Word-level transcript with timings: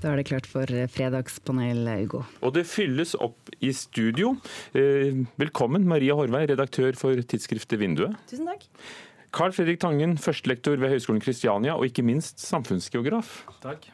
Da 0.00 0.14
er 0.14 0.20
det 0.20 0.30
klart 0.30 0.46
for 0.48 0.64
fredagspanel, 0.64 1.84
Ugo. 2.06 2.22
Og 2.40 2.54
det 2.56 2.64
fylles 2.68 3.12
opp 3.20 3.50
i 3.60 3.68
studio. 3.76 4.32
Eh, 4.72 5.12
velkommen, 5.40 5.84
Maria 5.88 6.16
Horvei, 6.16 6.46
redaktør 6.48 6.96
for 6.96 7.20
tidsskriftet 7.20 7.82
Vinduet. 7.82 8.16
Tusen 8.30 8.48
takk. 8.48 8.64
Carl 9.30 9.52
Fredrik 9.54 9.78
Tangen, 9.82 10.16
førstelektor 10.18 10.80
ved 10.80 10.94
Høgskolen 10.94 11.20
Kristiania, 11.22 11.76
og 11.76 11.84
ikke 11.86 12.02
minst 12.02 12.40
samfunnsgeograf. 12.42 13.42
Takk. 13.62 13.90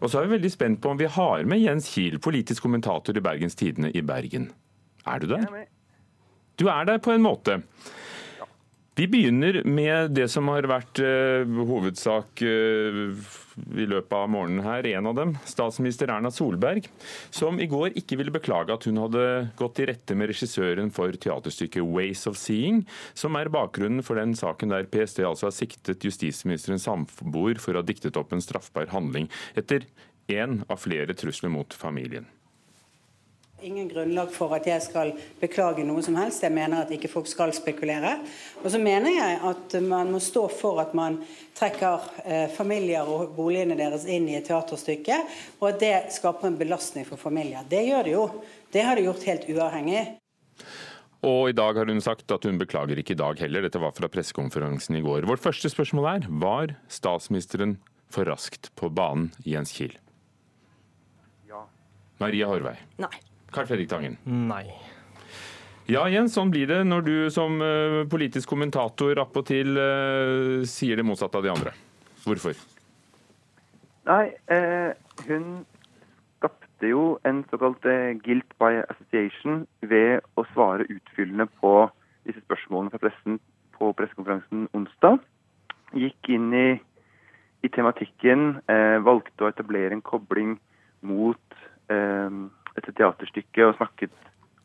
Og 0.00 0.12
så 0.12 0.20
er 0.20 0.28
vi 0.28 0.36
veldig 0.36 0.52
spent 0.54 0.80
på 0.80 0.94
om 0.94 1.00
vi 1.00 1.10
har 1.10 1.42
med 1.44 1.60
Jens 1.60 1.90
Kiel, 1.90 2.20
politisk 2.22 2.64
kommentator 2.64 3.18
i 3.18 3.24
Bergens 3.24 3.58
Tidende 3.58 3.90
i 3.90 4.04
Bergen. 4.06 4.52
Er 5.06 5.18
du 5.18 5.26
der? 5.34 5.66
Du 6.58 6.68
er 6.70 6.86
der 6.86 7.02
på 7.02 7.12
en 7.12 7.26
måte. 7.26 7.60
Vi 8.98 9.06
begynner 9.10 9.60
med 9.66 10.14
det 10.14 10.30
som 10.30 10.48
har 10.50 10.66
vært 10.70 11.02
uh, 11.02 11.44
hovedsak 11.68 12.42
uh, 12.46 13.12
i 13.74 13.86
løpet 13.88 14.14
av 14.16 14.30
morgenen 14.32 14.64
her. 14.64 14.86
En 14.94 15.10
av 15.10 15.16
dem, 15.18 15.34
statsminister 15.48 16.10
Erna 16.12 16.30
Solberg, 16.34 16.88
som 17.34 17.60
i 17.60 17.68
går 17.70 17.96
ikke 17.98 18.18
ville 18.20 18.34
beklage 18.34 18.74
at 18.74 18.88
hun 18.88 19.00
hadde 19.02 19.24
gått 19.58 19.82
i 19.82 19.88
rette 19.90 20.16
med 20.18 20.32
regissøren 20.32 20.92
for 20.94 21.12
teaterstykket 21.12 21.84
'Ways 21.84 22.26
of 22.30 22.38
Seeing', 22.40 22.84
som 23.14 23.36
er 23.36 23.52
bakgrunnen 23.52 24.04
for 24.04 24.20
den 24.20 24.34
saken 24.38 24.70
der 24.74 24.88
PST 24.88 25.24
altså 25.26 25.48
har 25.48 25.56
siktet 25.56 26.04
justisministerens 26.04 26.86
samboer 26.88 27.58
for 27.58 27.74
å 27.74 27.82
ha 27.82 27.86
diktet 27.86 28.16
opp 28.16 28.32
en 28.32 28.44
straffbar 28.44 28.90
handling, 28.94 29.28
etter 29.56 29.86
én 30.28 30.62
av 30.68 30.80
flere 30.80 31.14
trusler 31.16 31.50
mot 31.52 31.72
familien. 31.74 32.26
Ingen 33.60 33.88
grunnlag 33.90 34.30
for 34.30 34.52
at 34.54 34.68
jeg 34.70 34.82
skal 34.84 35.08
beklage 35.40 35.82
noe 35.82 36.02
som 36.06 36.14
helst. 36.14 36.44
Jeg 36.46 36.54
mener 36.54 36.84
at 36.84 36.92
ikke 36.94 37.10
folk 37.10 37.26
skal 37.26 37.50
spekulere. 37.56 38.12
Og 38.62 38.70
så 38.70 38.78
mener 38.78 39.10
jeg 39.10 39.40
at 39.50 39.74
man 39.82 40.12
må 40.14 40.20
stå 40.22 40.44
for 40.52 40.78
at 40.78 40.94
man 40.94 41.16
trekker 41.58 42.06
eh, 42.22 42.46
familier 42.54 43.08
og 43.10 43.34
boligene 43.34 43.74
deres 43.78 44.06
inn 44.06 44.28
i 44.30 44.36
et 44.38 44.46
teaterstykke, 44.46 45.18
og 45.58 45.66
at 45.72 45.82
det 45.82 45.92
skaper 46.14 46.52
en 46.52 46.60
belastning 46.60 47.08
for 47.08 47.18
familier. 47.18 47.66
Det 47.66 47.82
gjør 47.88 48.06
det 48.06 48.14
jo. 48.14 48.24
Det 48.70 48.84
har 48.86 48.94
det 48.94 49.08
gjort 49.08 49.26
helt 49.26 49.50
uavhengig. 49.50 50.06
Og 51.26 51.50
i 51.50 51.56
dag 51.58 51.80
har 51.80 51.90
hun 51.90 52.02
sagt 52.04 52.30
at 52.30 52.46
hun 52.46 52.60
beklager 52.60 53.00
ikke 53.02 53.16
i 53.16 53.18
dag 53.18 53.40
heller. 53.42 53.66
Dette 53.66 53.82
var 53.82 53.96
fra 53.96 54.06
pressekonferansen 54.12 55.00
i 55.00 55.02
går. 55.02 55.26
Vårt 55.26 55.42
første 55.42 55.66
spørsmål 55.72 56.12
er 56.12 56.28
var 56.30 56.76
statsministeren 56.86 57.80
for 58.06 58.30
raskt 58.30 58.70
på 58.78 58.86
banen, 58.94 59.32
Jens 59.42 59.74
Kiel? 59.74 59.98
Ja. 61.50 61.66
Maria 62.22 62.46
Horvei. 62.46 62.78
Nei. 63.02 63.16
Carl 63.54 63.68
Fredrik 63.68 63.90
Tangen. 63.90 64.18
Nei. 64.24 64.66
Ja, 65.88 66.02
Jens, 66.12 66.34
sånn 66.36 66.50
blir 66.52 66.68
det 66.68 66.82
når 66.84 67.04
du 67.06 67.14
som 67.32 67.62
uh, 67.64 68.02
politisk 68.12 68.50
kommentator 68.50 69.22
appåtil 69.22 69.72
til 69.78 70.66
sier 70.68 71.00
det 71.00 71.06
motsatte 71.08 71.40
av 71.40 71.46
de 71.46 71.54
andre. 71.54 71.72
Hvorfor? 72.26 72.58
Nei, 74.08 74.32
eh, 74.48 74.92
hun 75.28 75.66
skapte 76.38 76.88
jo 76.88 77.18
en 77.28 77.42
såkalt 77.50 77.84
eh, 77.84 78.16
guilt 78.24 78.54
by 78.60 78.80
association 78.88 79.66
ved 79.84 80.24
å 80.40 80.46
svare 80.54 80.86
utfyllende 80.88 81.48
på 81.60 81.72
disse 82.28 82.40
spørsmålene 82.46 82.94
fra 82.94 83.02
pressen 83.02 83.36
på 83.76 83.90
pressekonferansen 83.98 84.68
onsdag. 84.76 85.20
Gikk 85.92 86.30
inn 86.32 86.48
i, 86.56 86.68
i 87.64 87.72
tematikken, 87.74 88.62
eh, 88.70 88.96
valgte 89.04 89.44
å 89.44 89.52
etablere 89.52 89.92
en 89.92 90.04
kobling 90.04 90.56
mot 91.04 91.60
eh, 91.92 92.40
dette 92.78 92.96
teaterstykket 92.96 93.64
og 93.66 93.67
snakket 93.78 94.14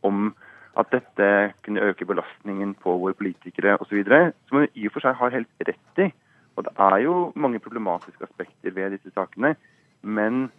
om 0.03 0.33
at 0.78 0.89
dette 0.92 1.53
kunne 1.66 1.86
øke 1.86 2.06
belastningen 2.09 2.73
på 2.81 2.97
våre 2.97 3.14
politikere 3.14 3.78
osv. 3.78 4.03
Som 4.50 4.58
hun 4.58 4.67
i 4.73 4.88
og 4.88 4.95
for 4.95 5.06
seg 5.06 5.17
har 5.19 5.36
helt 5.36 5.67
rett 5.67 6.02
i. 6.02 6.09
Og 6.58 6.66
det 6.66 6.73
er 6.78 6.97
jo 7.06 7.16
mange 7.36 7.61
problematiske 7.61 8.25
aspekter 8.25 8.73
ved 8.73 8.97
disse 8.97 9.14
sakene. 9.14 9.56
Men 10.02 10.50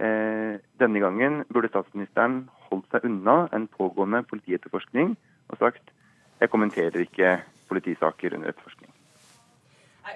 eh, 0.00 0.56
denne 0.80 1.04
gangen 1.04 1.44
burde 1.52 1.70
statsministeren 1.72 2.48
holdt 2.68 2.88
seg 2.92 3.06
unna 3.08 3.46
en 3.52 3.68
pågående 3.68 4.22
politietterforskning 4.28 5.16
og 5.48 5.60
sagt 5.60 5.94
jeg 6.38 6.52
kommenterer 6.52 7.02
ikke 7.02 7.38
politisaker 7.68 8.36
under 8.36 8.52
etterforskning. 8.52 8.77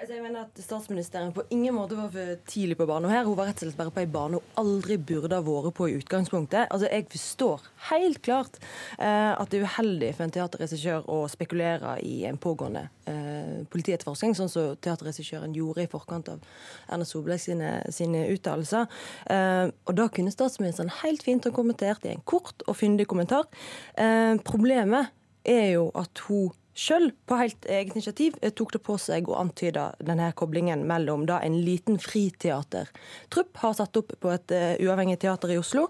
Altså, 0.03 0.17
jeg 0.17 0.23
mener 0.25 0.41
at 0.43 0.57
Statsministeren 0.59 1.29
på 1.31 1.45
ingen 1.55 1.71
måte 1.77 1.95
var 1.95 2.09
for 2.11 2.31
tidlig 2.51 2.75
på 2.75 2.83
banen. 2.89 3.07
her. 3.07 3.23
Hun 3.23 3.37
var 3.37 3.47
rett 3.47 3.61
og 3.61 3.69
slett 3.69 3.77
bare 3.77 3.91
på 3.95 4.01
en 4.01 4.11
bane 4.11 4.39
hun 4.41 4.49
aldri 4.59 4.97
burde 4.99 5.37
ha 5.37 5.43
vært 5.45 5.75
på 5.77 5.85
i 5.87 5.93
utgangspunktet. 5.95 6.67
Altså, 6.75 6.89
Jeg 6.91 7.05
forstår 7.07 7.61
helt 7.87 8.19
klart 8.21 8.57
eh, 8.99 9.31
at 9.31 9.47
det 9.47 9.61
er 9.61 9.63
uheldig 9.63 10.09
for 10.17 10.25
en 10.25 10.33
teaterregissør 10.35 11.07
å 11.07 11.21
spekulere 11.31 11.93
i 12.03 12.25
en 12.27 12.35
pågående 12.35 12.89
eh, 13.07 13.63
politietterforskning, 13.71 14.35
sånn 14.35 14.51
som 14.51 14.75
teaterregissøren 14.75 15.55
gjorde 15.55 15.85
i 15.85 15.91
forkant 15.93 16.33
av 16.33 16.43
Erna 16.91 17.07
Solberg 17.07 17.39
sine, 17.39 17.71
sine 17.87 18.25
uttalelser. 18.33 18.91
Eh, 19.31 19.69
og 19.87 19.95
da 20.01 20.09
kunne 20.11 20.35
statsministeren 20.35 20.91
helt 20.99 21.23
fint 21.23 21.47
ha 21.47 21.53
kommentert 21.55 22.03
i 22.03 22.11
en 22.11 22.25
kort 22.27 22.67
og 22.67 22.75
fyndig 22.75 23.07
kommentar. 23.07 23.47
Eh, 23.95 24.35
problemet 24.43 25.15
er 25.47 25.77
jo 25.77 25.87
at 25.95 26.25
hun 26.27 26.51
sjøl 26.73 27.11
på 27.29 27.37
helt 27.37 27.65
eget 27.69 27.93
initiativ 27.93 28.37
eh, 28.41 28.53
tok 28.55 28.73
det 28.75 28.81
på 28.85 28.95
seg 29.01 29.29
å 29.29 29.37
antyde 29.41 29.85
denne 30.03 30.31
koblingen 30.37 30.85
mellom 30.89 31.27
da 31.29 31.39
en 31.45 31.59
liten 31.65 31.99
friteatertrupp 32.01 33.61
har 33.63 33.75
satt 33.77 33.99
opp 33.99 34.15
på 34.19 34.31
et 34.33 34.53
uh, 34.55 34.73
uavhengig 34.81 35.19
teater 35.21 35.53
i 35.53 35.59
Oslo, 35.61 35.85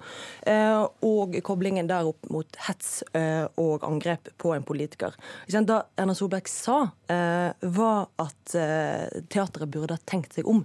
uh, 0.48 0.84
og 1.06 1.38
koblingen 1.46 1.88
der 1.90 2.10
opp 2.10 2.28
mot 2.32 2.60
hets 2.68 3.02
og 3.60 3.84
angrep 3.86 4.30
på 4.40 4.54
en 4.56 4.66
politiker. 4.66 5.16
Da 5.48 5.80
Erna 6.00 6.16
Solberg 6.18 6.50
sa, 6.52 6.78
var 7.08 8.10
at 8.22 8.54
teateret 8.54 9.72
burde 9.72 9.98
ha 9.98 10.04
tenkt 10.10 10.36
seg 10.38 10.48
om. 10.50 10.64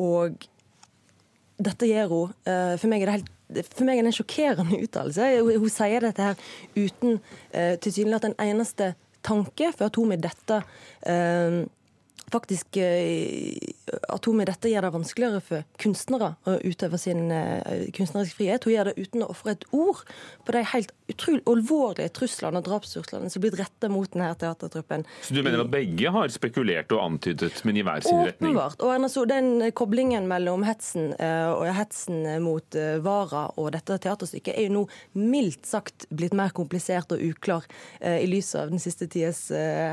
Og 0.00 0.46
dette 1.56 1.88
gjør 1.88 2.12
hun. 2.12 2.36
For 2.46 2.90
meg 2.90 3.04
er 3.04 3.10
det 3.10 3.16
helt 3.18 3.32
for 3.46 3.86
meg 3.86 4.00
er 4.00 4.06
det 4.06 4.10
en 4.10 4.16
sjokkerende 4.16 4.78
uttalelse. 4.82 5.26
Hun, 5.46 5.68
sier 5.70 6.02
dette 6.02 6.24
her 6.30 6.40
uten 6.74 7.20
uh, 7.54 7.74
tilsynelatende 7.82 8.34
den 8.34 8.54
eneste 8.56 8.94
tanke 9.26 9.72
for 9.74 9.88
at 9.88 9.98
hun 9.98 10.14
med 10.14 10.24
dette 10.24 10.60
eh, 11.06 11.64
faktisk 12.32 12.78
eh, 13.92 13.98
at 14.12 14.26
hun 14.28 14.38
med 14.40 14.48
dette 14.50 14.70
gjør 14.70 14.86
det 14.86 14.92
vanskeligere 14.94 15.42
for 15.44 15.66
kunstnere 15.82 16.32
å 16.46 16.56
utøve 16.64 16.98
sin 17.00 17.30
eh, 17.34 17.86
kunstneriske 17.96 18.38
frihet. 18.38 18.66
Hun 18.66 18.74
gjør 18.74 18.90
det 18.90 18.96
uten 18.98 19.24
å 19.26 19.30
ofre 19.34 19.56
et 19.56 19.66
ord 19.76 20.02
på 20.46 20.54
de 20.56 20.62
helt 20.72 20.94
utrolig 21.12 21.44
alvorlige 21.50 22.12
truslene 22.16 22.60
og 22.60 22.66
drapstruslene 22.66 23.30
som 23.32 23.44
blir 23.44 23.56
rettet 23.58 23.92
mot 23.92 24.10
denne 24.12 24.32
teatertruppen. 24.38 25.06
Så 25.26 25.36
du 25.36 25.42
mener 25.42 25.62
at 25.64 25.72
begge 25.72 26.12
har 26.14 26.32
spekulert 26.34 26.94
og 26.96 27.04
antydet, 27.04 27.62
men 27.66 27.78
i 27.78 27.84
hver 27.86 28.06
sin 28.06 28.24
retning? 28.26 28.56
Åpenbart. 28.56 29.16
Og 29.16 29.30
den 29.30 29.70
koblingen 29.76 30.28
mellom 30.30 30.66
hetsen 30.66 31.12
eh, 31.18 31.50
og 31.52 31.70
hetsen 31.76 32.24
mot 32.42 32.76
Vara 33.02 33.46
og 33.60 33.70
dette 33.74 33.96
teaterstykket 34.02 34.56
er 34.56 34.66
jo 34.66 34.74
nå 34.74 34.82
mildt 35.18 35.66
sagt 35.68 36.08
blitt 36.14 36.34
mer 36.36 36.52
komplisert 36.56 37.12
og 37.14 37.22
uklar 37.22 37.64
i 38.00 38.26
lys 38.28 38.52
av 38.58 38.72
den 38.72 38.82
siste 38.82 39.08
tides 39.10 39.46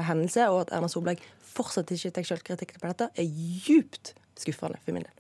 hendelse, 0.07 0.47
og 0.51 0.63
at 0.65 0.73
Erna 0.75 0.89
Solberg 0.91 1.21
fortsatt 1.53 1.91
ikke 1.93 2.11
tar 2.15 2.27
selvkritikk 2.27 2.75
på 2.79 2.89
dette, 2.89 3.09
er 3.13 3.27
djupt 3.27 3.82
skuffende 4.39 4.79
for 4.81 4.95
min 4.95 5.03
del. 5.03 5.13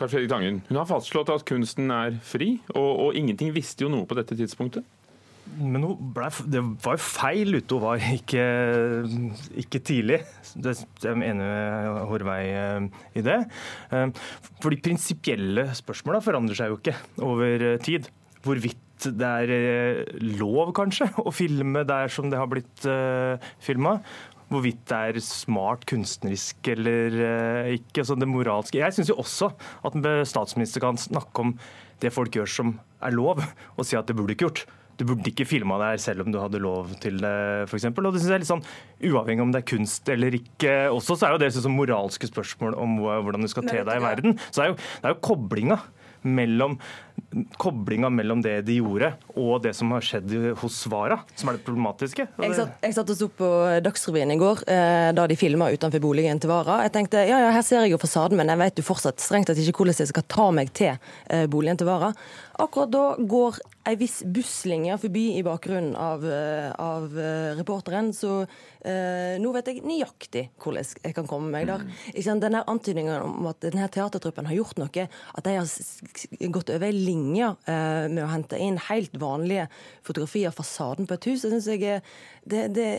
Karl 0.00 0.08
Fredrik 0.08 0.30
Tangen, 0.32 0.62
Hun 0.68 0.78
har 0.80 0.88
fastslått 0.88 1.28
at 1.28 1.44
kunsten 1.44 1.90
er 1.92 2.16
fri, 2.24 2.54
og, 2.72 2.90
og 3.04 3.18
ingenting 3.18 3.52
visste 3.52 3.84
jo 3.84 3.92
noe 3.92 4.08
på 4.08 4.16
dette 4.16 4.38
tidspunktet? 4.38 4.86
Men 5.58 5.82
ble, 6.14 6.28
det 6.52 6.60
var 6.84 6.94
jo 6.96 7.02
feil 7.02 7.56
ute, 7.58 7.74
hun 7.74 7.82
var 7.82 8.04
ikke, 8.14 8.44
ikke 9.64 9.80
tidlig. 9.82 10.20
Det, 10.54 10.76
jeg 11.02 11.18
mener 11.18 12.04
Horvei 12.08 12.44
eh, 12.54 12.86
i 13.18 13.24
det. 13.26 13.40
Eh, 13.90 14.06
for 14.62 14.70
de 14.70 14.78
prinsipielle 14.84 15.66
spørsmåla 15.76 16.22
forandrer 16.24 16.58
seg 16.58 16.70
jo 16.70 16.78
ikke 16.78 16.96
over 17.26 17.66
eh, 17.72 17.80
tid. 17.82 18.08
Hvorvidt 18.44 18.78
det 19.00 19.26
er 19.26 20.04
lov, 20.38 20.74
kanskje, 20.76 21.10
å 21.28 21.32
filme 21.34 21.84
der 21.88 22.12
som 22.12 22.30
det 22.30 22.40
har 22.40 22.48
blitt 22.52 22.84
uh, 22.84 23.40
filma 23.64 23.94
hvorvidt 24.50 24.82
det 24.90 24.98
er 24.98 25.20
smart 25.24 25.86
kunstnerisk 25.90 26.72
eller 26.74 27.20
eh, 27.26 27.70
ikke. 27.78 28.02
Altså 28.02 28.18
det 28.18 28.28
moralske. 28.30 28.80
Jeg 28.82 28.96
syns 28.96 29.12
jo 29.12 29.20
også 29.22 29.52
at 29.86 29.96
en 29.96 30.26
statsminister 30.26 30.82
kan 30.84 31.00
snakke 31.00 31.46
om 31.46 31.54
det 32.00 32.12
folk 32.14 32.34
gjør 32.34 32.48
som 32.48 32.76
er 33.04 33.14
lov, 33.14 33.42
og 33.76 33.86
si 33.86 33.98
at 33.98 34.08
det 34.08 34.16
burde 34.16 34.34
ikke 34.34 34.48
gjort. 34.48 34.64
Du 35.00 35.06
burde 35.08 35.30
ikke 35.30 35.46
filma 35.48 35.78
deg 35.80 36.00
selv 36.02 36.26
om 36.26 36.32
du 36.32 36.36
hadde 36.40 36.60
lov 36.60 36.90
til 37.00 37.22
det, 37.22 37.36
f.eks. 37.70 37.86
Og 37.88 38.10
det 38.10 38.20
synes 38.20 38.26
jeg 38.28 38.36
er 38.36 38.42
litt 38.42 38.50
sånn, 38.50 38.66
Uavhengig 39.08 39.44
om 39.46 39.54
det 39.54 39.62
er 39.62 39.70
kunst 39.70 40.10
eller 40.12 40.36
ikke. 40.36 40.74
Også 40.92 41.16
så 41.16 41.28
er 41.28 41.36
jo 41.36 41.40
det 41.40 41.54
sånn 41.56 41.72
moralske 41.72 42.28
spørsmål 42.28 42.76
om 42.76 42.98
hvordan 43.00 43.46
du 43.46 43.48
skal 43.48 43.64
te 43.68 43.80
deg 43.80 43.96
i 43.96 44.04
verden. 44.04 44.36
Så 44.50 44.60
det 44.60 44.66
er 44.66 44.72
jo, 44.74 44.76
det 44.76 45.08
er 45.08 45.16
jo 45.16 45.22
koblinga 45.24 45.80
mellom 46.28 46.76
koblinga 47.56 48.10
mellom 48.10 48.42
det 48.42 48.56
de 48.66 48.80
gjorde 48.80 49.12
og 49.38 49.62
det 49.62 49.72
som 49.78 49.92
har 49.94 50.04
skjedd 50.04 50.32
hos 50.58 50.78
Svara, 50.82 51.20
som 51.38 51.50
er 51.50 51.58
det 51.58 51.64
problematiske. 51.66 52.26
Jeg 52.42 52.56
satt, 52.58 52.72
jeg 52.82 52.96
satt 52.96 53.12
og 53.12 53.18
sto 53.18 53.28
på 53.40 53.50
Dagsrevyen 53.84 54.34
i 54.34 54.38
går, 54.40 54.64
eh, 54.66 55.10
da 55.16 55.26
de 55.30 55.38
filma 55.38 55.70
utenfor 55.70 56.02
boligen 56.02 56.42
til 56.42 56.50
Vara. 56.50 56.80
Jeg 56.86 56.94
tenkte 56.96 57.22
ja, 57.28 57.38
ja, 57.46 57.52
her 57.54 57.66
ser 57.66 57.84
jeg 57.84 57.94
jo 57.94 58.02
fasaden, 58.02 58.40
men 58.40 58.50
jeg 58.50 58.62
vet 58.64 58.82
jo 58.82 58.86
fortsatt 58.86 59.22
strengt 59.22 59.50
tatt 59.50 59.60
ikke 59.62 59.84
hvordan 59.84 60.02
jeg 60.02 60.10
skal 60.10 60.26
ta 60.26 60.48
meg 60.54 60.72
til 60.74 60.94
eh, 60.94 61.46
boligen 61.50 61.78
til 61.78 61.90
Vara. 61.90 62.10
Akkurat 62.60 62.90
da 62.92 63.04
går 63.18 63.62
en 63.84 63.96
viss 63.96 64.20
busslinje 64.24 64.96
forbi 65.00 65.24
i 65.38 65.42
bakgrunnen 65.44 65.94
av, 65.96 66.24
eh, 66.28 66.68
av 66.72 67.06
uh, 67.16 67.56
reporteren, 67.56 68.10
så 68.12 68.42
eh, 68.44 69.38
nå 69.40 69.52
vet 69.54 69.70
jeg 69.70 69.84
nøyaktig 69.86 70.42
hvordan 70.60 70.90
jeg 71.00 71.16
kan 71.16 71.28
komme 71.30 71.48
meg 71.52 71.68
der. 71.70 71.84
Mm. 71.86 72.40
Denne 72.42 72.62
Antydningen 72.70 73.24
om 73.24 73.48
at 73.50 73.60
denne 73.64 73.88
teatertruppen 73.92 74.48
har 74.50 74.58
gjort 74.58 74.80
noe, 74.80 75.06
at 75.08 75.46
de 75.48 75.56
har 75.56 76.50
gått 76.52 76.72
over 76.74 76.88
ei 76.90 76.96
linje 76.96 77.52
eh, 77.64 78.06
med 78.12 78.22
å 78.26 78.30
hente 78.34 78.60
inn 78.60 78.78
helt 78.90 79.16
vanlige 79.20 79.68
fotografier 80.06 80.52
av 80.52 80.60
fasaden 80.60 81.08
på 81.08 81.16
et 81.16 81.30
hus, 81.30 81.44
det 81.44 81.54
syns 81.54 81.70
jeg 81.72 81.86
er, 81.96 82.04
det, 82.44 82.66
det, 82.76 82.90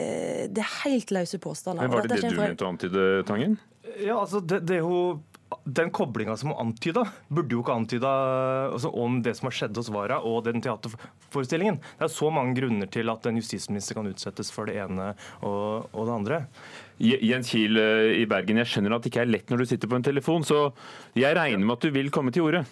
det 0.55 0.65
er 0.65 0.77
helt 0.81 1.13
løse 1.13 1.41
påstander. 1.41 1.85
Men 1.85 1.99
Var 1.99 2.09
det 2.09 2.17
det 2.17 2.33
du 2.33 2.41
mente 2.41 2.65
å 2.65 2.73
antyde, 2.73 3.09
Tangen? 3.29 3.59
Ja, 4.01 4.21
altså 4.21 4.41
det, 4.41 4.63
det 4.69 4.81
jo 4.81 5.19
den 5.63 5.91
koblinga 5.91 6.35
som 6.37 6.51
hun 6.51 6.59
antyda, 6.67 7.03
burde 7.27 7.55
jo 7.55 7.61
ikke 7.63 7.75
antyda 7.75 8.11
altså, 8.71 8.91
om 8.91 9.19
det 9.25 9.33
som 9.37 9.49
har 9.49 9.55
skjedd 9.57 9.79
hos 9.79 9.89
Vara 9.93 10.19
og 10.27 10.45
den 10.47 10.63
teaterforestillingen. 10.63 11.79
Det 11.99 12.07
er 12.07 12.13
så 12.13 12.31
mange 12.33 12.55
grunner 12.59 12.89
til 12.91 13.11
at 13.11 13.25
en 13.27 13.39
justisminister 13.39 13.97
kan 13.97 14.09
utsettes 14.09 14.51
for 14.53 14.69
det 14.69 14.79
ene 14.83 15.11
og, 15.39 15.89
og 15.91 16.07
det 16.07 16.15
andre. 16.15 16.39
Jens 17.01 17.51
Kiel 17.51 17.79
eh, 17.81 18.21
i 18.21 18.27
Bergen, 18.29 18.61
jeg 18.61 18.71
skjønner 18.71 18.95
at 18.95 19.03
det 19.03 19.11
ikke 19.11 19.25
er 19.25 19.33
lett 19.33 19.51
når 19.51 19.63
du 19.63 19.69
sitter 19.71 19.91
på 19.91 19.97
en 19.99 20.05
telefon, 20.05 20.45
så 20.47 20.69
jeg 21.17 21.35
regner 21.37 21.65
med 21.65 21.77
at 21.77 21.87
du 21.87 21.95
vil 21.95 22.13
komme 22.13 22.33
til 22.33 22.49
orde? 22.49 22.65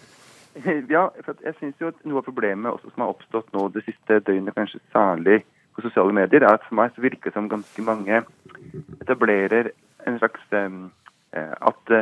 Ja, 0.90 1.04
for 1.22 1.38
jeg 1.46 1.54
synes 1.60 1.78
jo 1.78 1.92
at 1.92 1.98
noe 2.02 2.18
av 2.18 2.26
problemet 2.26 2.72
også 2.72 2.90
som 2.90 3.04
har 3.04 3.12
oppstått 3.12 3.52
nå 3.54 3.68
det 3.74 3.84
siste 3.86 4.18
døgnet, 4.26 4.56
kanskje 4.56 4.80
særlig 4.90 5.44
på 5.76 5.84
sosiale 5.84 6.14
medier, 6.16 6.42
er 6.42 6.56
at 6.58 6.64
for 6.66 6.78
meg 6.80 6.90
så 6.96 7.04
virker 7.04 7.30
det 7.30 7.36
som 7.36 7.50
ganske 7.50 7.84
mange 7.86 8.22
etablerer 8.98 9.70
en 10.10 10.18
slags 10.18 10.56
um, 10.56 10.88
at 11.30 11.92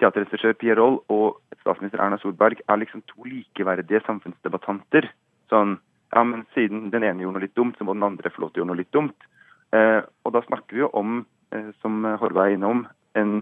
teaterregissør 0.00 0.56
Pierrot 0.60 1.12
og 1.12 1.38
statsminister 1.62 2.02
Erna 2.02 2.18
Solberg 2.20 2.60
er 2.66 2.80
liksom 2.80 3.04
to 3.08 3.26
likeverdige 3.28 4.02
samfunnsdebattanter. 4.06 5.08
Sånn, 5.52 5.78
ja, 6.14 6.24
men 6.24 6.44
Siden 6.54 6.90
den 6.92 7.06
ene 7.06 7.24
gjorde 7.24 7.38
noe 7.38 7.46
litt 7.46 7.56
dumt, 7.58 7.78
så 7.78 7.86
må 7.86 7.96
den 7.96 8.06
andre 8.06 8.32
få 8.32 8.44
lov 8.44 8.52
til 8.52 8.60
å 8.60 8.64
gjøre 8.64 8.72
noe 8.72 8.82
litt 8.82 8.92
dumt. 8.94 9.28
Eh, 9.76 10.00
og 10.24 10.36
da 10.36 10.42
snakker 10.46 10.76
vi 10.76 10.84
jo 10.84 10.90
om, 10.96 11.24
eh, 11.52 11.72
som 11.82 12.04
Horve 12.20 12.44
er 12.44 12.56
innom, 12.56 12.84
en 13.18 13.40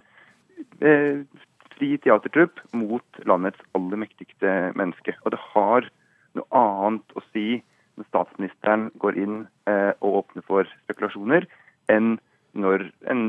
eh, 0.81 1.25
fri 1.75 1.95
teatertrupp 1.99 2.63
mot 2.73 3.23
landets 3.27 3.61
aller 3.75 4.01
mektigste 4.05 4.55
menneske. 4.79 5.17
Og 5.25 5.35
det 5.35 5.43
har 5.53 5.91
noe 6.39 6.47
annet 6.59 7.17
å 7.19 7.23
si 7.33 7.63
når 7.95 8.09
statsministeren 8.11 8.89
går 9.03 9.19
inn 9.23 9.37
eh, 9.71 9.93
og 10.01 10.25
åpner 10.25 10.47
for 10.47 10.71
spekulasjoner, 10.85 11.47
enn 11.93 12.17
når 12.59 12.89
en 13.11 13.25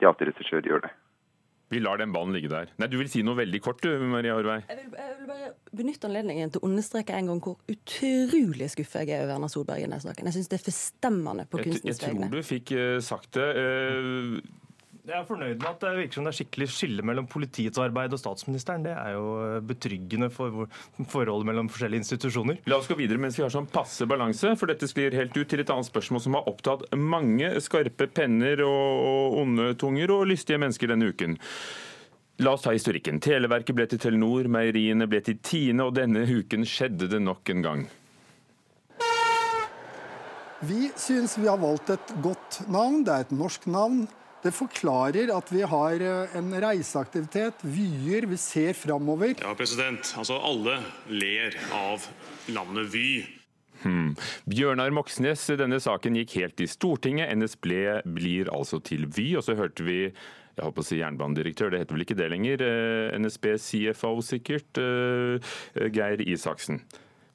teaterregissør 0.00 0.64
gjør 0.64 0.86
det. 0.86 0.92
Vi 1.68 1.80
lar 1.82 2.00
den 2.00 2.12
ballen 2.14 2.32
ligge 2.32 2.48
der. 2.48 2.70
Nei, 2.80 2.88
Du 2.88 2.96
vil 2.96 3.10
si 3.12 3.20
noe 3.26 3.36
veldig 3.36 3.60
kort, 3.64 3.82
du, 3.84 3.90
Maria 4.08 4.36
Horvei? 4.38 4.60
Jeg, 4.70 4.86
jeg 4.88 5.16
vil, 5.18 5.26
bare 5.28 5.50
benytte 5.76 6.08
anledningen 6.08 6.54
til 6.54 6.62
å 6.62 6.68
understreke 6.70 7.16
en 7.16 7.28
gang 7.28 7.42
hvor 7.44 7.58
utrolig 7.68 8.70
skuffa 8.72 9.04
jeg 9.04 9.18
er 9.18 9.26
over 9.26 9.34
Erna 9.36 9.50
Solberg 9.52 9.82
i 9.82 9.84
denne 9.84 10.00
saken. 10.00 10.30
Jeg 10.30 10.38
syns 10.38 10.48
det 10.48 10.58
er 10.60 10.64
forstemmende 10.64 11.44
på 11.50 11.60
kunstens 11.60 12.00
vegne. 12.04 12.24
Jeg 12.24 12.32
tror 12.32 12.40
du 12.40 12.48
fikk 12.48 12.72
uh, 12.72 12.94
sagt 13.04 13.36
det. 13.36 13.48
Uh, 13.58 14.57
jeg 15.18 15.24
er 15.24 15.28
fornøyd 15.28 15.62
med 15.62 15.68
at 15.72 15.82
det 15.82 15.90
virker 15.96 16.18
som 16.18 16.26
det 16.26 16.30
er 16.30 16.38
skikkelig 16.38 16.68
skille 16.70 17.04
mellom 17.06 17.26
politiets 17.30 17.80
arbeid 17.82 18.14
og 18.14 18.20
statsministeren. 18.22 18.84
Det 18.86 18.94
er 18.94 19.16
jo 19.16 19.24
betryggende 19.66 20.28
for 20.30 20.68
forholdet 21.10 21.48
mellom 21.48 21.70
forskjellige 21.72 22.04
institusjoner. 22.04 22.60
La 22.70 22.78
oss 22.78 22.88
gå 22.90 22.96
videre 22.98 23.18
mens 23.22 23.38
vi 23.38 23.42
har 23.42 23.52
sånn 23.52 23.66
passe 23.72 24.06
balanse, 24.08 24.54
for 24.60 24.70
dette 24.70 24.88
sklir 24.90 25.16
helt 25.18 25.34
ut 25.34 25.50
til 25.50 25.64
et 25.64 25.72
annet 25.74 25.88
spørsmål 25.88 26.22
som 26.22 26.38
har 26.38 26.46
opptatt 26.50 26.86
mange 26.94 27.50
skarpe 27.64 28.06
penner 28.14 28.62
og 28.66 29.38
onde 29.42 29.72
tunger 29.80 30.14
og 30.14 30.28
lystige 30.30 30.60
mennesker 30.62 30.92
denne 30.92 31.10
uken. 31.10 31.38
La 32.44 32.54
oss 32.54 32.62
ta 32.62 32.70
historikken. 32.70 33.18
Televerket 33.18 33.74
ble 33.74 33.88
til 33.90 33.98
Telenor, 33.98 34.46
meieriene 34.46 35.08
ble 35.10 35.18
til 35.26 35.40
Tine, 35.42 35.88
og 35.88 35.96
denne 35.98 36.22
uken 36.22 36.62
skjedde 36.68 37.10
det 37.10 37.18
nok 37.24 37.50
en 37.50 37.64
gang. 37.66 37.82
Vi 40.62 40.88
syns 40.98 41.34
vi 41.38 41.50
har 41.50 41.58
valgt 41.58 41.90
et 41.94 42.14
godt 42.22 42.62
navn. 42.70 43.02
Det 43.06 43.14
er 43.14 43.26
et 43.26 43.34
norsk 43.34 43.66
navn. 43.70 44.06
Det 44.42 44.52
forklarer 44.54 45.32
at 45.34 45.50
vi 45.50 45.64
har 45.66 46.02
eh, 46.04 46.36
en 46.38 46.52
reiseaktivitet, 46.62 47.64
vyer, 47.66 48.28
vi 48.30 48.38
ser 48.38 48.76
framover. 48.78 49.34
Ja, 49.42 49.54
president. 49.58 50.12
Altså, 50.18 50.38
alle 50.38 50.78
ler 51.10 51.56
av 51.74 52.06
landet 52.54 52.92
Vy. 52.92 53.08
Hmm. 53.82 54.14
Bjørnar 54.50 54.94
Moxnes, 54.94 55.44
denne 55.58 55.78
saken 55.82 56.18
gikk 56.18 56.36
helt 56.38 56.62
i 56.62 56.68
Stortinget. 56.70 57.30
NSB 57.34 57.66
blir 58.14 58.50
altså 58.54 58.78
til 58.82 59.08
Vy. 59.10 59.32
Og 59.38 59.46
så 59.46 59.58
hørte 59.58 59.86
vi 59.86 60.00
jeg 60.06 60.64
holdt 60.64 60.74
på 60.74 60.82
å 60.82 60.86
si 60.88 60.96
jernbanedirektør, 60.98 61.70
det 61.70 61.84
heter 61.84 61.94
vel 61.94 62.02
ikke 62.02 62.16
det 62.18 62.32
lenger. 62.32 62.62
Eh, 62.66 63.18
NSB 63.18 63.52
CFO 63.62 64.16
sikkert, 64.26 64.78
eh, 64.82 65.54
Geir 65.94 66.22
Isaksen. 66.26 66.82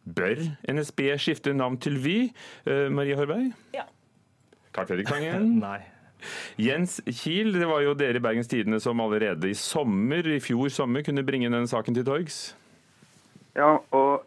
Bør 0.04 0.40
NSB 0.68 1.06
skifte 1.24 1.54
navn 1.56 1.80
til 1.80 1.96
Vy? 2.04 2.18
Marie 2.92 3.16
Horvei? 3.16 3.54
Ja. 3.76 3.88
Karl 4.76 4.90
Fredrik 4.90 5.08
Tangen? 5.08 5.54
Nei. 5.64 5.80
Jens 6.62 7.00
Kiel, 7.08 7.54
det 7.56 7.70
var 7.70 7.82
jo 7.86 7.96
dere 7.98 8.20
i 8.20 8.24
Bergens 8.24 8.52
Tidende 8.52 8.80
som 8.84 9.02
allerede 9.04 9.50
i 9.50 9.58
sommer, 9.58 10.28
i 10.28 10.42
fjor 10.44 10.72
sommer 10.74 11.06
kunne 11.06 11.26
bringe 11.26 11.52
den 11.54 11.70
saken 11.70 11.98
til 11.98 12.06
torgs? 12.08 12.44
Ja, 13.58 13.78
og 13.94 14.26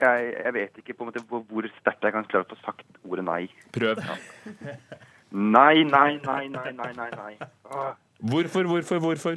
jeg, 0.00 0.34
jeg, 0.44 0.54
vet 0.54 0.82
ikke 0.82 0.96
på 0.96 1.04
en 1.04 1.10
måte 1.10 1.22
hvor, 1.28 1.44
hvor 1.48 1.66
sterkt 1.80 2.04
jeg 2.06 2.14
kan 2.14 2.28
klare 2.30 2.46
å 2.46 2.52
få 2.52 2.60
sagt 2.64 3.00
ordet 3.04 3.26
nei. 3.26 3.42
Prøv. 3.74 4.00
Ja. 4.00 4.18
Nei, 5.30 5.84
nei, 5.86 6.18
nei, 6.18 6.48
nei, 6.50 6.70
nei, 6.74 6.92
nei. 6.96 7.10
nei. 7.14 7.34
Ah. 7.70 7.92
Hvorfor, 8.18 8.66
hvorfor, 8.66 8.98
hvorfor? 8.98 9.36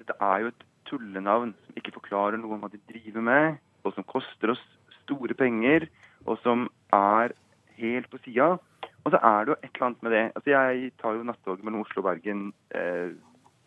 Dette 0.00 0.16
er 0.18 0.40
jo 0.42 0.50
et 0.50 0.64
tullenavn 0.90 1.52
som 1.54 1.78
ikke 1.78 1.94
forklarer 1.94 2.40
noe 2.40 2.56
om 2.56 2.64
hva 2.64 2.70
de 2.72 2.80
driver 2.90 3.22
med, 3.22 3.60
og 3.86 3.94
som 3.94 4.06
koster 4.08 4.56
oss 4.56 4.64
store 5.04 5.36
penger, 5.38 5.86
og 6.26 6.40
som 6.42 6.66
er 6.92 7.36
helt 7.78 8.10
på 8.10 8.18
sida. 8.24 8.56
Og 9.04 9.10
så 9.10 9.18
er 9.18 9.38
det 9.44 9.52
jo 9.52 9.58
et 9.58 9.70
eller 9.74 9.86
annet 9.86 10.02
med 10.02 10.12
det. 10.14 10.24
Altså 10.36 10.50
Jeg 10.50 10.92
tar 11.02 11.14
jo 11.18 11.22
nattoget 11.26 11.64
mellom 11.64 11.80
Oslo 11.80 12.02
og 12.02 12.08
Bergen 12.08 12.52
eh, 12.74 13.14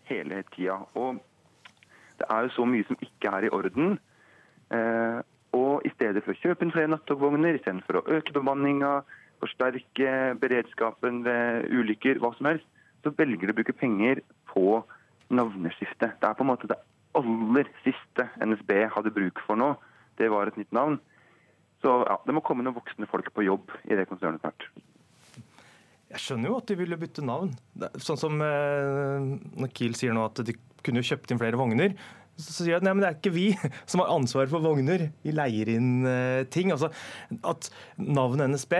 hele 0.10 0.44
tida. 0.56 0.78
Og 0.96 1.20
det 2.20 2.28
er 2.30 2.46
jo 2.46 2.54
så 2.56 2.66
mye 2.66 2.88
som 2.88 3.00
ikke 3.02 3.32
er 3.38 3.48
i 3.48 3.50
orden. 3.50 3.98
Eh, 4.72 5.20
og 5.56 5.82
i 5.88 5.92
stedet 5.96 6.24
for 6.24 6.36
å 6.36 6.40
kjøpe 6.40 6.66
inn 6.66 6.74
flere 6.76 6.92
nattogvogner, 6.92 7.56
istedenfor 7.56 8.00
å 8.00 8.06
øke 8.18 8.36
bemanninga, 8.36 9.02
forsterke 9.44 10.36
beredskapen 10.42 11.24
ved 11.28 11.68
ulykker, 11.72 12.20
hva 12.24 12.32
som 12.38 12.50
helst, 12.52 12.68
så 13.04 13.14
velger 13.16 13.48
de 13.48 13.54
å 13.54 13.58
bruke 13.60 13.76
penger 13.78 14.22
på 14.52 14.82
navneskifte. 15.36 16.12
Det 16.20 16.28
er 16.28 16.38
på 16.38 16.46
en 16.46 16.52
måte 16.52 16.70
det 16.72 16.80
aller 17.16 17.70
siste 17.84 18.28
NSB 18.44 18.72
hadde 18.96 19.14
bruk 19.16 19.40
for 19.48 19.60
nå. 19.60 19.74
Det 20.20 20.32
var 20.32 20.50
et 20.50 20.58
nytt 20.60 20.74
navn. 20.76 20.98
Så 21.84 22.02
ja, 22.08 22.18
det 22.26 22.36
må 22.36 22.44
komme 22.44 22.66
noen 22.66 22.78
voksne 22.78 23.08
folk 23.12 23.30
på 23.36 23.46
jobb 23.46 23.72
i 23.86 23.96
det 24.00 24.08
konsernet 24.10 24.44
snart. 24.44 24.68
Jeg 26.16 26.24
skjønner 26.24 26.52
jo 26.52 26.60
at 26.62 26.70
de 26.72 26.78
ville 26.80 26.98
bytte 27.00 27.24
navn. 27.26 27.50
Sånn 28.00 28.20
som 28.20 28.40
eh, 28.44 29.26
når 29.60 29.72
Kiel 29.76 29.98
sier 30.00 30.16
nå 30.16 30.24
at 30.30 30.40
de 30.48 30.56
kunne 30.86 31.02
jo 31.02 31.10
kjøpt 31.10 31.34
inn 31.34 31.42
flere 31.42 31.60
vogner. 31.60 31.98
Så 32.40 32.62
sier 32.62 32.74
jeg 32.74 32.80
at 32.80 32.86
nei, 32.88 32.94
men 32.96 33.04
det 33.04 33.10
er 33.10 33.18
ikke 33.18 33.34
vi 33.36 33.48
som 33.92 34.04
har 34.04 34.14
ansvar 34.16 34.48
for 34.52 34.64
vogner. 34.64 35.10
Vi 35.26 35.34
leier 35.36 35.74
inn 35.76 36.08
eh, 36.08 36.46
ting. 36.52 36.72
Altså, 36.72 36.92
at 37.44 37.68
navnet 38.00 38.54
NSB 38.54 38.78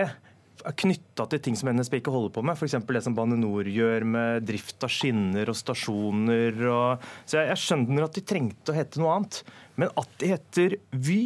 knytta 0.74 1.26
til 1.30 1.42
ting 1.42 1.56
som 1.58 1.70
NSB 1.70 1.98
ikke 2.00 2.12
holder 2.14 2.32
på 2.34 2.42
med. 2.46 2.58
F.eks. 2.58 2.74
det 2.88 3.02
som 3.04 3.14
Bane 3.16 3.38
Nor 3.38 3.68
gjør 3.70 4.06
med 4.08 4.46
drift 4.48 4.82
av 4.86 4.92
skinner 4.92 5.52
og 5.52 5.58
stasjoner. 5.58 6.58
Og... 6.72 7.06
Så 7.24 7.38
jeg, 7.38 7.50
jeg, 7.52 7.62
skjønner 7.62 8.06
at 8.06 8.16
de 8.16 8.24
trengte 8.26 8.72
å 8.72 8.76
hete 8.76 9.02
noe 9.02 9.14
annet. 9.14 9.40
Men 9.76 9.92
at 10.00 10.16
de 10.22 10.32
heter 10.32 10.76
Vy, 10.90 11.20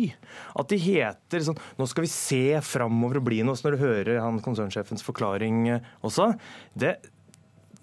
at 0.59 0.73
de 0.73 0.81
heter 0.83 1.45
sånn 1.47 1.59
Nå 1.79 1.87
skal 1.87 2.03
vi 2.03 2.11
se 2.11 2.45
framover 2.67 3.21
og 3.21 3.29
bli 3.31 3.41
noe. 3.47 3.57
Så 3.57 3.69
når 3.69 3.77
du 3.77 3.85
hører 3.85 4.23
han 4.25 4.43
konsernsjefens 4.45 5.07
forklaring 5.07 5.69
også, 6.07 6.33
det 6.75 6.97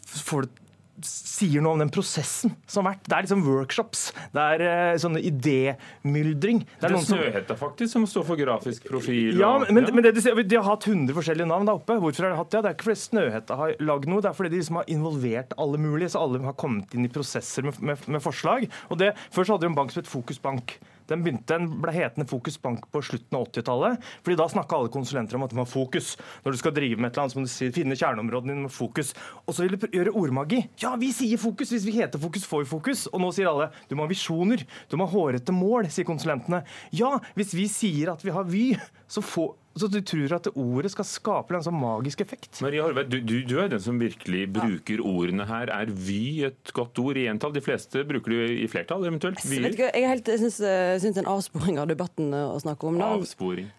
får 0.08 0.46
du 0.46 0.64
sier 1.06 1.62
noe 1.62 1.76
om 1.76 1.82
den 1.82 1.92
prosessen 1.94 2.54
som 2.70 2.86
har 2.86 2.96
vært. 2.96 3.06
Det 3.06 3.16
er 3.18 3.26
liksom 3.28 3.44
workshops. 3.46 4.04
Det 4.34 4.46
er 4.56 4.64
uh, 4.66 4.98
sånne 5.02 5.22
idémyldring. 5.30 6.64
Det 6.66 6.88
er, 6.88 6.96
det 6.96 7.02
er 7.02 7.06
Snøhetta 7.06 7.58
faktisk 7.60 7.94
som 7.94 8.08
står 8.10 8.26
for 8.32 8.40
grafisk 8.40 8.88
profil. 8.90 9.38
Ja, 9.40 9.54
men, 9.68 9.86
ja. 9.86 9.94
men 9.94 10.08
det, 10.08 10.16
de, 10.18 10.58
har 10.58 10.68
hatt 10.68 10.90
100 10.90 11.14
forskjellige 11.18 11.50
navn 11.50 11.70
der 11.70 11.80
oppe. 11.80 12.00
Hvorfor 12.02 12.28
har 12.28 12.34
de 12.34 12.42
hatt 12.42 12.52
det? 12.54 12.64
Det 12.64 12.72
er 12.72 12.78
ikke 12.78 12.90
fordi 12.90 13.04
Snøhetta 13.04 13.60
har 13.62 13.76
lagd 13.84 14.10
noe, 14.10 14.24
det 14.26 14.32
er 14.32 14.38
fordi 14.38 14.54
de 14.56 14.62
liksom 14.62 14.82
har 14.82 14.92
involvert 14.98 15.58
alle 15.62 15.82
mulige. 15.82 16.14
Så 16.14 16.24
alle 16.24 16.44
har 16.46 16.58
kommet 16.58 16.98
inn 16.98 17.08
i 17.08 17.14
prosesser 17.14 17.68
med, 17.68 17.82
med, 17.82 18.06
med 18.10 18.24
forslag. 18.24 18.70
Og 18.90 19.02
det, 19.02 19.14
Før 19.36 19.46
så 19.46 19.56
hadde 19.58 19.68
de 19.68 19.74
en 19.74 19.78
bank 19.78 19.94
som 19.94 20.02
het 20.02 20.12
Fokusbank. 20.12 20.78
Den, 21.08 21.24
begynte, 21.24 21.56
den 21.56 21.68
ble 21.82 21.94
hetende 21.96 22.28
Fokus 22.30 22.58
Bank 22.62 22.88
på 22.92 23.02
slutten 23.06 23.38
av 23.38 23.48
80-tallet. 23.48 24.08
fordi 24.26 24.38
Da 24.40 24.48
snakka 24.52 24.80
alle 24.80 24.94
konsulenter 24.94 25.38
om 25.38 25.46
at 25.46 25.54
det 25.54 25.60
har 25.62 25.70
fokus. 25.70 26.16
Når 26.46 26.56
du 26.56 26.60
skal 26.62 26.76
drive 26.76 27.00
med 27.00 27.10
et 27.10 27.18
eller 27.18 27.26
annet, 27.26 27.36
så 27.36 27.40
må 27.40 27.72
du 27.72 27.78
finne 27.78 28.00
kjerneområdene 28.00 28.54
dine 28.54 28.66
med 28.68 28.74
fokus. 28.74 29.14
Og 29.46 29.56
så 29.56 29.66
vil 29.66 29.78
du 29.78 29.88
gjøre 29.88 30.16
ordmagi. 30.16 30.64
Ja, 30.84 30.96
vi 31.00 31.12
sier 31.16 31.40
fokus! 31.42 31.72
Hvis 31.74 31.88
vi 31.88 31.98
heter 32.00 32.22
fokus, 32.22 32.48
får 32.48 32.66
vi 32.66 32.72
fokus. 32.72 33.06
Og 33.12 33.24
nå 33.24 33.32
sier 33.36 33.52
alle 33.52 33.72
du 33.88 33.96
må 33.96 34.08
ha 34.08 34.12
visjoner. 34.12 34.66
Du 34.92 34.98
må 35.00 35.08
ha 35.08 35.14
hårete 35.14 35.56
mål, 35.56 35.90
sier 35.94 36.08
konsulentene. 36.08 36.64
Ja, 36.96 37.16
hvis 37.38 37.56
vi 37.58 37.70
sier 37.72 38.14
at 38.14 38.26
vi 38.26 38.36
har 38.36 38.48
Vy, 38.48 38.68
så 39.12 39.24
får 39.24 39.56
Så 39.78 39.90
du 39.92 40.00
tror 40.06 40.36
at 40.38 40.50
ordet 40.54 40.92
skal 40.94 41.08
skape 41.08 41.58
en 41.58 41.66
sånn 41.66 41.78
magisk 41.78 42.24
effekt? 42.26 42.62
Maria 42.66 42.86
Horve, 42.86 43.06
du, 43.08 43.20
du, 43.22 43.36
du, 43.48 43.56
er 43.62 43.72
den 43.72 43.84
som 43.84 44.00
virkelig 44.02 44.46
bruker 44.56 45.02
ja. 45.02 45.08
ordene 45.08 45.48
her. 45.50 45.72
Er 45.74 45.92
vy 45.92 46.48
et 46.50 46.74
godt 46.76 47.00
ord 47.04 47.20
i 47.20 47.28
entall? 47.32 47.56
De 47.56 47.64
fleste 47.64 48.04
bruker 48.08 48.36
det 48.36 48.48
i 48.64 48.70
flertall, 48.72 49.06
eventuelt? 49.10 49.42
Vyer? 49.48 49.70
Jeg, 49.70 49.92
jeg, 49.94 50.08
helt, 50.10 50.28
det 50.28 50.68
er 50.68 51.22
en 51.24 51.34
avsporing 51.38 51.82
av 51.82 51.92
debatten 51.92 52.34
å 52.36 52.58
snakke 52.64 52.90
om. 52.90 53.02
Da. 53.02 53.14
Avsporing. 53.18 53.70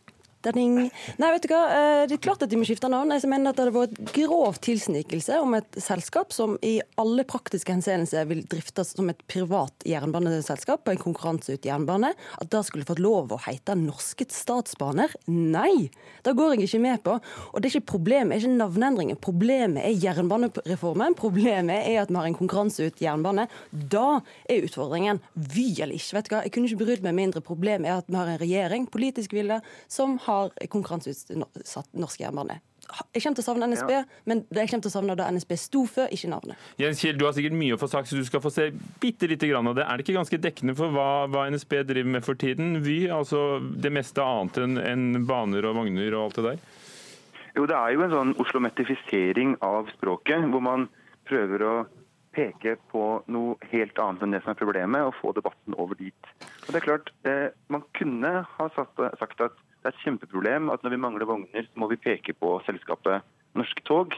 Nei, 0.47 1.31
vet 1.35 1.43
du 1.43 1.51
hva. 1.51 1.63
Eh, 1.67 2.03
det 2.07 2.15
er 2.15 2.23
klart 2.23 2.43
at 2.45 2.51
de 2.51 2.59
må 2.61 2.67
skifte 2.67 2.87
navn. 2.89 3.11
Jeg 3.11 3.27
mener 3.29 3.51
at 3.51 3.59
Det 3.59 3.65
hadde 3.67 3.75
vært 3.75 4.13
grov 4.15 4.61
tilsnikelse 4.63 5.41
om 5.43 5.57
et 5.59 5.79
selskap 5.83 6.33
som 6.33 6.55
i 6.63 6.79
alle 6.97 7.25
praktiske 7.27 7.75
henseelser 7.75 8.29
vil 8.31 8.45
driftes 8.47 8.95
som 8.95 9.11
et 9.11 9.19
privat 9.27 9.75
jernbaneselskap 9.83 10.85
på 10.87 10.95
en 10.95 11.01
konkurranseut 11.03 11.67
jernbane, 11.67 12.13
at 12.15 12.51
det 12.53 12.63
skulle 12.69 12.87
fått 12.87 13.03
lov 13.03 13.35
å 13.35 13.41
hete 13.49 13.75
Norske 13.75 14.29
Statsbaner. 14.31 15.11
Nei! 15.27 15.91
Det 16.23 16.37
går 16.39 16.55
jeg 16.55 16.69
ikke 16.69 16.83
med 16.87 17.03
på. 17.03 17.19
Og 17.53 17.59
det 17.59 17.69
er 17.73 17.77
ikke 17.81 17.97
problemet 17.97 18.37
er 18.37 18.45
ikke 18.45 18.61
navneendringen. 18.61 19.19
Problemet 19.19 19.83
er 19.83 19.99
jernbanereformen. 19.99 21.19
Problemet 21.19 21.83
er 21.83 22.05
at 22.05 22.13
vi 22.13 22.19
har 22.21 22.31
en 22.31 22.39
konkurranseut 22.39 23.03
jernbane. 23.03 23.49
Da 23.73 24.21
er 24.47 24.69
utfordringen 24.69 25.19
Vy 25.35 25.81
eller 25.83 25.99
ikke. 25.99 26.15
vet 26.15 26.31
du 26.31 26.35
hva. 26.35 26.45
Jeg 26.47 26.55
kunne 26.55 26.71
ikke 26.71 26.85
brydd 26.85 27.05
meg 27.07 27.19
mindre. 27.19 27.43
Problemet 27.45 27.91
er 27.91 27.99
at 28.03 28.09
vi 28.09 28.19
har 28.19 28.31
en 28.31 28.41
regjering, 28.41 28.87
politisk 28.93 29.35
vilje, 29.35 29.61
som 29.91 30.19
har 30.29 30.55
konkurranseutsatt 30.71 31.95
norsk 31.99 32.23
jernbane. 32.23 32.61
Jeg 32.89 33.21
kommer 33.21 33.37
til 33.37 33.43
å 33.43 33.47
savne 33.51 33.67
NSB, 33.69 33.91
ja. 33.93 34.05
men 34.29 34.41
jeg 34.49 34.71
kommer 34.71 34.85
til 34.87 34.89
å 34.89 34.95
savne 34.95 35.17
da 35.19 35.27
NSB 35.35 35.51
sto 35.61 35.83
før, 35.91 36.09
ikke 36.15 36.31
navnet. 36.33 36.69
Jens 36.81 37.03
Kiel, 37.03 37.19
du 37.21 37.27
har 37.27 37.35
sikkert 37.37 37.57
mye 37.59 37.77
å 37.77 37.81
få 37.81 37.89
sagt, 37.93 38.09
så 38.09 38.17
du 38.17 38.25
skal 38.25 38.41
få 38.41 38.53
se 38.55 38.71
bitte 39.03 39.29
lite 39.29 39.51
grann 39.51 39.69
av 39.69 39.77
det. 39.77 39.85
Er 39.85 39.99
det 39.99 40.07
ikke 40.07 40.17
ganske 40.17 40.41
dekkende 40.41 40.75
for 40.79 40.95
hva, 40.95 41.27
hva 41.29 41.45
NSB 41.53 41.83
driver 41.91 42.15
med 42.17 42.25
for 42.25 42.41
tiden? 42.41 42.79
Vy, 42.87 43.03
altså 43.13 43.61
det 43.61 43.93
meste 43.93 44.25
annet 44.25 44.63
enn 44.65 44.81
en 44.81 45.29
baner 45.29 45.69
og 45.69 45.83
vogner 45.83 46.17
og 46.17 46.31
alt 46.31 46.41
det 46.41 46.47
der? 46.47 46.65
Jo, 47.59 47.69
det 47.69 47.77
er 47.77 47.93
jo 47.93 48.07
en 48.07 48.17
sånn 48.17 48.35
oslometifisering 48.41 49.59
av 49.67 49.93
språket, 49.99 50.49
hvor 50.49 50.65
man 50.65 50.89
prøver 51.29 51.65
å 51.67 51.77
peke 52.39 52.77
på 52.93 53.05
noe 53.35 53.71
helt 53.73 53.99
annet 54.01 54.25
enn 54.25 54.37
det 54.37 54.45
som 54.45 54.55
er 54.55 54.61
problemet, 54.61 55.05
og 55.05 55.17
få 55.19 55.35
debatten 55.37 55.77
over 55.77 55.99
dit. 55.99 56.35
Og 56.67 56.71
det 56.71 56.81
er 56.81 56.87
klart, 56.87 57.13
eh, 57.29 57.49
Man 57.69 57.85
kunne 57.99 58.47
ha 58.49 58.69
sagt 58.75 59.41
at 59.45 59.57
det 59.79 59.91
er 59.91 59.95
et 59.95 60.05
kjempeproblem 60.05 60.71
at 60.73 60.83
når 60.83 60.95
vi 60.95 61.01
mangler 61.01 61.29
vogner, 61.29 61.65
så 61.65 61.81
må 61.81 61.89
vi 61.93 62.01
peke 62.03 62.35
på 62.35 62.59
selskapet 62.67 63.25
Norske 63.59 63.85
Tog. 63.87 64.17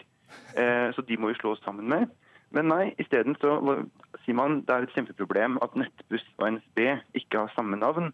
Eh, 0.56 0.88
så 0.94 1.04
de 1.06 1.18
må 1.20 1.30
vi 1.30 1.38
slå 1.38 1.54
oss 1.54 1.62
sammen 1.64 1.88
med. 1.90 2.08
Men 2.50 2.70
nei, 2.70 2.94
isteden 2.98 3.36
sier 3.38 4.36
man 4.38 4.62
det 4.66 4.74
er 4.74 4.86
et 4.86 4.94
kjempeproblem 4.96 5.60
at 5.62 5.76
Nettbuss 5.78 6.24
og 6.40 6.56
NSB 6.56 6.80
ikke 7.20 7.44
har 7.44 7.52
samme 7.54 7.78
navn. 7.78 8.10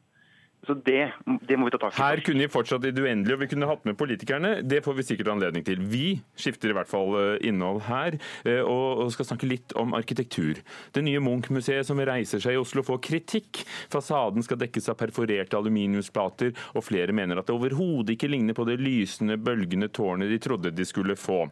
Så 0.66 0.74
det, 0.74 1.12
det, 1.46 1.56
må 1.56 1.68
vi 1.68 1.72
ta 1.76 1.78
tak 1.78 1.94
i. 1.94 2.00
Her 2.00 2.20
kunne 2.26 2.42
vi 2.42 2.50
fortsatt 2.50 2.84
i 2.88 2.90
det 2.94 3.02
uendelige, 3.04 3.36
og 3.36 3.42
vi 3.44 3.48
kunne 3.52 3.68
hatt 3.70 3.84
med 3.86 3.94
politikerne. 3.98 4.50
Det 4.66 4.80
får 4.82 4.96
vi 4.98 5.04
sikkert 5.06 5.30
anledning 5.36 5.62
til. 5.66 5.78
Vi 5.92 6.16
skifter 6.34 6.72
i 6.72 6.74
hvert 6.74 6.90
fall 6.90 7.14
eh, 7.20 7.46
innhold 7.46 7.84
her, 7.86 8.16
eh, 8.42 8.62
og 8.66 9.06
skal 9.14 9.28
snakke 9.28 9.46
litt 9.46 9.76
om 9.78 9.94
arkitektur. 9.94 10.58
Det 10.90 11.04
nye 11.06 11.22
Munch-museet 11.22 11.86
som 11.86 12.02
reiser 12.02 12.42
seg 12.42 12.58
i 12.58 12.60
Oslo 12.60 12.82
får 12.86 12.98
kritikk. 13.06 13.62
Fasaden 13.92 14.42
skal 14.42 14.58
dekkes 14.64 14.90
av 14.90 14.98
perforerte 14.98 15.58
aluminiumsplater, 15.60 16.50
og 16.74 16.86
flere 16.88 17.14
mener 17.14 17.38
at 17.38 17.46
det 17.46 17.54
overhodet 17.54 18.16
ikke 18.16 18.32
ligner 18.32 18.58
på 18.58 18.66
det 18.66 18.80
lysende, 18.82 19.38
bølgende 19.38 19.92
tårnet 19.94 20.34
de 20.34 20.42
trodde 20.42 20.74
de 20.74 20.88
skulle 20.88 21.14
få. 21.14 21.44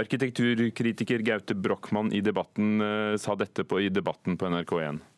Arkitekturkritiker 0.00 1.20
Gaute 1.28 1.60
Brochmann 1.60 2.12
i 2.16 2.24
eh, 2.24 3.16
sa 3.20 3.36
dette 3.36 3.68
i 3.82 3.92
debatten 3.92 4.40
på 4.40 4.48
NRK1 4.48 5.11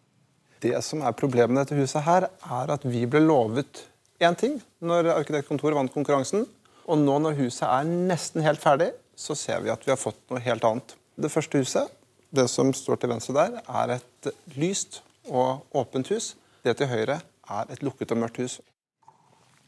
det 0.64 0.80
som 0.86 1.04
er 1.04 1.16
problemet 1.16 1.52
med 1.52 1.62
dette 1.62 1.78
huset, 1.78 2.02
her, 2.06 2.28
er 2.28 2.72
at 2.74 2.84
vi 2.88 3.04
ble 3.10 3.22
lovet 3.24 3.84
én 4.24 4.36
ting 4.38 4.58
når 4.84 5.12
Arkitektkontoret 5.18 5.76
vant 5.76 5.92
konkurransen. 5.92 6.46
Og 6.84 7.00
nå 7.00 7.16
når 7.22 7.38
huset 7.38 7.66
er 7.68 7.88
nesten 7.88 8.44
helt 8.44 8.62
ferdig, 8.62 8.90
så 9.16 9.36
ser 9.38 9.62
vi 9.64 9.72
at 9.72 9.84
vi 9.84 9.92
har 9.92 10.00
fått 10.00 10.20
noe 10.30 10.42
helt 10.42 10.64
annet. 10.66 10.96
Det 11.16 11.30
første 11.32 11.60
huset, 11.62 11.90
det 12.34 12.48
som 12.50 12.72
står 12.74 13.00
til 13.00 13.12
venstre 13.14 13.36
der, 13.36 13.58
er 13.62 13.96
et 13.98 14.30
lyst 14.58 15.02
og 15.30 15.64
åpent 15.76 16.10
hus. 16.12 16.34
Det 16.64 16.76
til 16.80 16.90
høyre 16.90 17.20
er 17.22 17.72
et 17.72 17.84
lukket 17.84 18.12
og 18.12 18.24
mørkt 18.24 18.40
hus. 18.42 18.58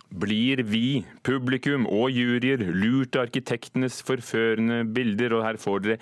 Blir 0.06 0.62
vi, 0.62 1.02
publikum 1.26 1.86
og 1.90 2.12
juryer, 2.14 2.62
lurt 2.62 3.16
av 3.18 3.26
arkitektenes 3.26 4.00
forførende 4.06 4.84
bilder? 4.96 5.34
Og 5.34 5.46
her 5.46 5.58
får 5.60 5.82
dere 5.84 5.98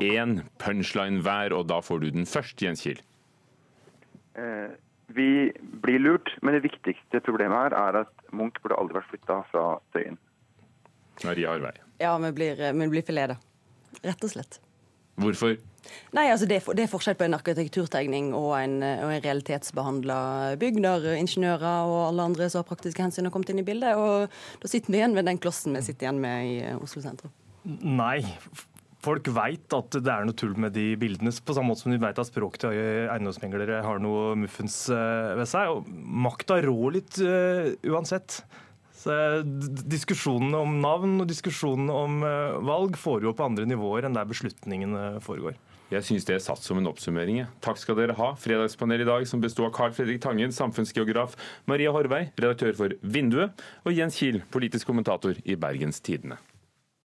én 0.00 0.40
punchline 0.60 1.22
hver, 1.24 1.54
og 1.56 1.68
da 1.70 1.80
får 1.84 2.02
du 2.02 2.10
den 2.14 2.28
først, 2.28 2.60
Jens 2.62 2.84
Kiel. 2.84 3.00
Eh, 4.38 4.70
vi 5.10 5.30
blir 5.82 5.98
lurt, 5.98 6.30
men 6.42 6.54
det 6.54 6.64
viktigste 6.68 7.22
problemet 7.26 7.58
her 7.58 7.76
er 7.78 8.02
at 8.04 8.26
Munch 8.30 8.60
burde 8.62 8.78
aldri 8.78 9.00
vært 9.00 9.10
flytta 9.10 9.40
fra 9.50 9.64
Tøyen. 9.94 10.18
Maria 11.26 11.54
Arvei. 11.56 11.74
Ja, 12.00 12.14
vi 12.22 12.30
blir, 12.32 12.60
vi 12.72 12.90
blir 12.92 13.04
forleda. 13.04 13.36
Rett 14.04 14.22
og 14.24 14.32
slett. 14.32 14.60
Hvorfor? 15.20 15.58
Nei, 16.14 16.26
altså 16.30 16.46
det, 16.48 16.60
er, 16.60 16.76
det 16.76 16.84
er 16.84 16.92
forskjell 16.92 17.16
på 17.18 17.26
en 17.26 17.36
arkitekturtegning 17.36 18.30
og 18.36 18.52
en, 18.58 18.78
og 18.84 19.10
en 19.10 19.22
realitetsbehandla 19.24 20.20
bygg, 20.60 20.80
der 20.84 21.06
ingeniører 21.16 21.90
og 21.90 22.00
alle 22.06 22.28
andre 22.30 22.48
som 22.52 22.62
har 22.62 22.68
praktiske 22.70 23.02
hensyn 23.02 23.28
har 23.28 23.34
kommet 23.34 23.52
inn 23.52 23.62
i 23.62 23.66
bildet. 23.66 23.98
Og 23.98 24.62
da 24.62 24.70
sitter 24.70 24.92
vi 24.92 25.00
igjen 25.00 25.16
med 25.16 25.28
den 25.28 25.40
klossen 25.42 25.76
vi 25.76 25.84
sitter 25.84 26.08
igjen 26.08 26.22
med 26.22 26.50
i 26.52 26.56
Oslo 26.78 27.02
sentrum. 27.04 27.34
Nei, 27.66 28.22
folk 29.04 29.30
veit 29.34 29.76
at 29.76 29.96
det 29.96 30.12
er 30.12 30.26
noe 30.28 30.36
tull 30.36 30.56
med 30.60 30.74
de 30.76 30.92
bildene, 31.00 31.32
på 31.32 31.56
samme 31.56 31.72
måte 31.72 31.84
som 31.84 31.94
de 31.94 32.00
veit 32.02 32.18
at 32.20 32.28
språket 32.28 32.66
til 32.66 32.80
eiendomsmeglere 33.12 33.82
har 33.86 34.02
noe 34.02 34.34
muffens 34.42 34.82
eh, 34.92 35.36
ved 35.40 35.48
seg. 35.50 35.72
Og 35.72 35.88
makta 36.28 36.60
rår 36.64 36.98
litt 36.98 37.20
uh, 37.24 37.72
uansett. 37.90 38.42
Så 39.00 39.14
Diskusjonene 39.88 40.60
om 40.60 40.76
navn 40.82 41.16
og 41.22 41.28
diskusjonene 41.30 41.96
om 41.96 42.20
uh, 42.26 42.60
valg 42.68 42.98
foregår 43.00 43.36
på 43.36 43.46
andre 43.48 43.66
nivåer 43.68 44.08
enn 44.08 44.16
der 44.18 44.28
beslutningene 44.28 45.18
foregår. 45.24 45.56
Jeg 45.90 46.06
syns 46.06 46.26
det 46.28 46.36
er 46.36 46.42
satt 46.44 46.62
som 46.62 46.78
en 46.78 46.86
oppsummering. 46.86 47.40
Takk 47.64 47.80
skal 47.82 47.96
dere 47.98 48.14
ha. 48.14 48.28
Fredagspanel 48.38 49.02
i 49.02 49.08
dag 49.08 49.24
som 49.26 49.42
bestod 49.42 49.66
av 49.66 49.74
Carl 49.74 49.96
Fredrik 49.96 50.20
Tangen, 50.22 50.54
samfunnsgeograf, 50.54 51.34
Maria 51.66 51.90
Horvei, 51.96 52.28
redaktør 52.38 52.76
for 52.78 52.94
Vinduet, 53.02 53.64
og 53.82 53.96
Jens 53.96 54.20
Kiel, 54.20 54.44
politisk 54.54 54.92
kommentator 54.92 55.40
i 55.42 55.58
Bergens 55.58 55.98
Tidende. 56.06 56.38